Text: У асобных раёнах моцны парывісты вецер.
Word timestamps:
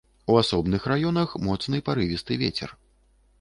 У 0.33 0.35
асобных 0.43 0.87
раёнах 0.91 1.35
моцны 1.49 1.83
парывісты 1.91 2.39
вецер. 2.45 2.75